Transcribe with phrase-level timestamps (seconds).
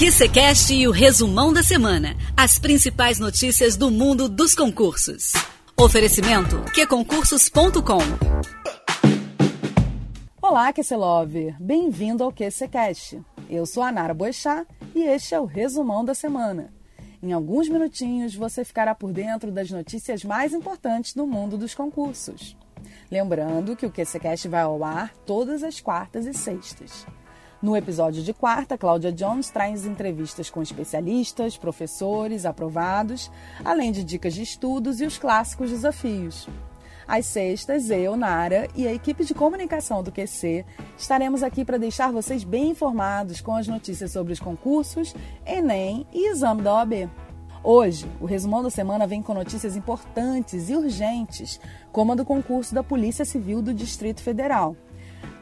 [0.00, 2.16] QCCast e o resumão da semana.
[2.34, 5.34] As principais notícias do mundo dos concursos.
[5.78, 7.98] Oferecimento qconcursos.com
[10.40, 11.54] Olá, QC Lover!
[11.60, 13.20] Bem-vindo ao QCCast.
[13.50, 16.72] Eu sou a Nara Boixá e este é o resumão da semana.
[17.22, 22.56] Em alguns minutinhos você ficará por dentro das notícias mais importantes do mundo dos concursos.
[23.10, 27.04] Lembrando que o QCCast vai ao ar todas as quartas e sextas.
[27.62, 33.30] No episódio de quarta, Cláudia Jones traz entrevistas com especialistas, professores, aprovados,
[33.62, 36.48] além de dicas de estudos e os clássicos desafios.
[37.06, 40.64] Às sextas, eu, Nara e a equipe de comunicação do QC
[40.96, 45.14] estaremos aqui para deixar vocês bem informados com as notícias sobre os concursos,
[45.44, 47.10] Enem e exame da OAB.
[47.62, 51.60] Hoje, o resumão da semana vem com notícias importantes e urgentes,
[51.92, 54.74] como a do concurso da Polícia Civil do Distrito Federal.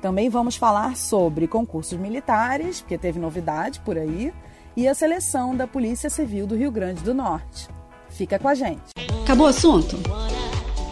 [0.00, 4.32] Também vamos falar sobre concursos militares, porque teve novidade por aí,
[4.76, 7.68] e a seleção da Polícia Civil do Rio Grande do Norte.
[8.08, 8.80] Fica com a gente.
[9.22, 9.96] Acabou o assunto?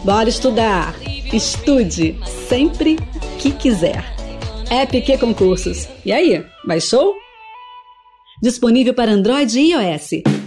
[0.05, 0.93] Bora estudar!
[1.33, 2.97] Estude sempre
[3.39, 4.03] que quiser.
[4.71, 5.87] EPQ Concursos.
[6.05, 7.15] E aí, baixou?
[8.41, 10.38] Disponível para Android e iOS.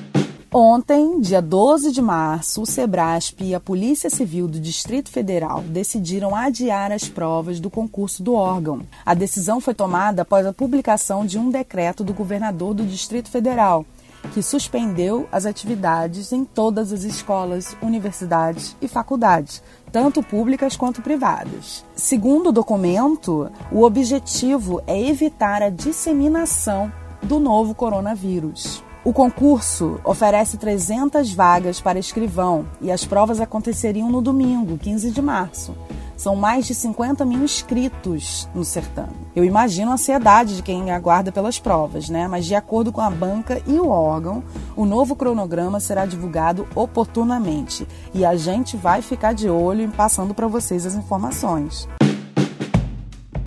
[0.55, 6.36] Ontem, dia 12 de março, o Sebrasp e a Polícia Civil do Distrito Federal decidiram
[6.36, 8.83] adiar as provas do concurso do órgão.
[9.06, 13.86] A decisão foi tomada após a publicação de um decreto do governador do Distrito Federal,
[14.34, 21.83] que suspendeu as atividades em todas as escolas, universidades e faculdades, tanto públicas quanto privadas.
[21.97, 28.84] Segundo o documento, o objetivo é evitar a disseminação do novo coronavírus.
[29.05, 35.20] O concurso oferece 300 vagas para escrivão e as provas aconteceriam no domingo, 15 de
[35.20, 35.75] março.
[36.17, 39.17] São mais de 50 mil inscritos no certame.
[39.34, 42.28] Eu imagino a ansiedade de quem aguarda pelas provas, né?
[42.28, 44.44] Mas de acordo com a banca e o órgão,
[44.77, 50.47] o novo cronograma será divulgado oportunamente e a gente vai ficar de olho passando para
[50.47, 51.88] vocês as informações.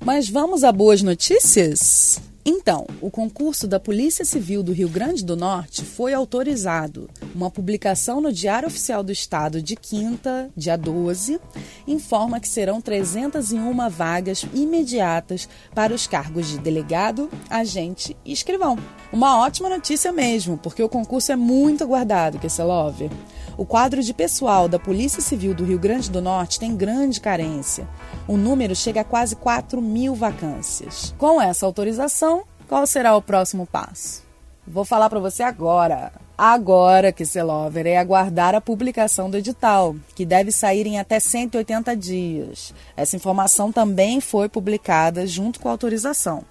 [0.04, 2.25] Mas vamos a boas notícias?
[2.48, 7.08] Então, o concurso da Polícia Civil do Rio Grande do Norte foi autorizado.
[7.34, 11.40] Uma publicação no Diário Oficial do Estado de quinta, dia 12,
[11.88, 18.78] informa que serão 301 vagas imediatas para os cargos de delegado, agente e escrivão.
[19.10, 23.10] Uma ótima notícia mesmo, porque o concurso é muito aguardado, Kesselov.
[23.56, 27.88] O quadro de pessoal da Polícia Civil do Rio Grande do Norte tem grande carência.
[28.28, 31.14] O número chega a quase 4 mil vacâncias.
[31.16, 34.25] Com essa autorização, qual será o próximo passo?
[34.66, 36.12] Vou falar para você agora.
[36.36, 41.96] Agora, que Lover, é aguardar a publicação do edital, que deve sair em até 180
[41.96, 42.74] dias.
[42.96, 46.42] Essa informação também foi publicada junto com a autorização.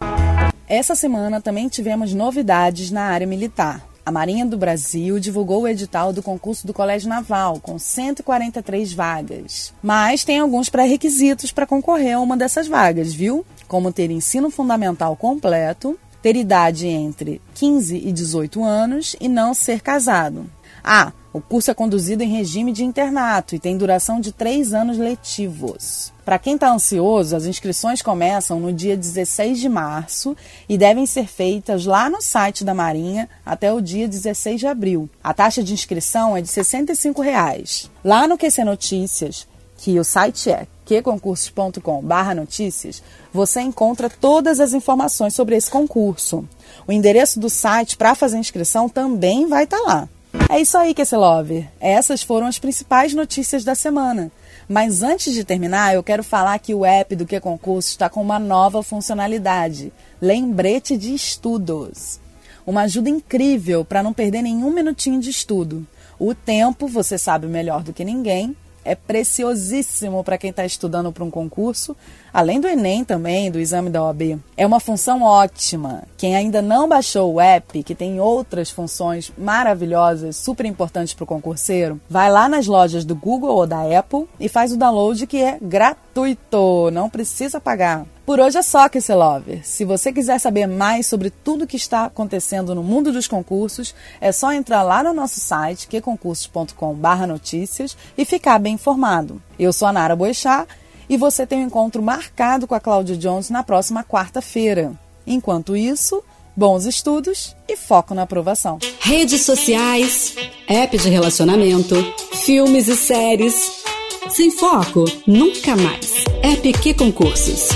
[0.67, 3.85] Essa semana também tivemos novidades na área militar.
[4.05, 9.73] A Marinha do Brasil divulgou o edital do concurso do Colégio Naval, com 143 vagas.
[9.81, 13.45] Mas tem alguns pré-requisitos para concorrer a uma dessas vagas, viu?
[13.67, 19.79] Como ter ensino fundamental completo, ter idade entre 15 e 18 anos e não ser
[19.79, 20.49] casado.
[20.83, 24.97] Ah, o curso é conduzido em regime de internato e tem duração de três anos
[24.97, 26.11] letivos.
[26.25, 30.35] Para quem está ansioso, as inscrições começam no dia 16 de março
[30.67, 35.07] e devem ser feitas lá no site da Marinha até o dia 16 de abril.
[35.23, 37.91] A taxa de inscrição é de 65 reais.
[38.03, 39.47] Lá no QC Notícias,
[39.77, 43.01] que o site é qconcursos.com/notícias,
[43.33, 46.45] você encontra todas as informações sobre esse concurso.
[46.87, 50.07] O endereço do site para fazer inscrição também vai estar tá lá.
[50.49, 51.67] É isso aí, Kesselove.
[51.79, 54.31] Essas foram as principais notícias da semana.
[54.67, 58.21] Mas antes de terminar, eu quero falar que o app do Que Concurso está com
[58.21, 59.91] uma nova funcionalidade:
[60.21, 62.19] lembrete de estudos.
[62.65, 65.85] Uma ajuda incrível para não perder nenhum minutinho de estudo.
[66.17, 71.23] O tempo, você sabe melhor do que ninguém, é preciosíssimo para quem está estudando para
[71.23, 71.97] um concurso,
[72.35, 74.37] além do Enem também, do exame da OAB.
[74.57, 76.03] É uma função ótima.
[76.17, 81.27] Quem ainda não baixou o app, que tem outras funções maravilhosas, super importantes para o
[81.27, 85.41] concurseiro, vai lá nas lojas do Google ou da Apple e faz o download que
[85.41, 88.05] é gratuito, não precisa pagar.
[88.25, 89.65] Por hoje é só, Lover.
[89.65, 94.33] Se você quiser saber mais sobre tudo que está acontecendo no mundo dos concursos, é
[94.33, 99.41] só entrar lá no nosso site, queconcursos.com/notícias e ficar bem informado.
[99.57, 100.67] Eu sou a Nara Boixá
[101.09, 104.93] e você tem um encontro marcado com a Cláudia Jones na próxima quarta-feira.
[105.25, 106.23] Enquanto isso,
[106.55, 108.79] bons estudos e foco na aprovação.
[108.99, 110.35] Redes sociais,
[110.67, 111.95] app de relacionamento,
[112.33, 113.83] filmes e séries.
[114.29, 116.25] Sem foco, nunca mais.
[116.41, 117.69] App que concursos.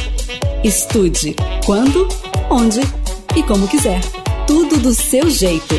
[0.63, 1.35] Estude
[1.65, 2.07] quando,
[2.49, 2.81] onde
[3.35, 4.01] e como quiser.
[4.49, 5.75] tudo do seu jeito.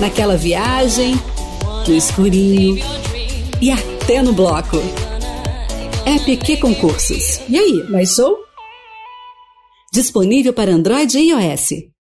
[0.00, 1.20] Naquela viagem,
[1.86, 2.82] no escurinho
[3.60, 4.78] e até no bloco.
[6.18, 7.40] PQ Concursos.
[7.48, 8.36] E aí, mais show?
[9.92, 11.89] Disponível para Android e iOS.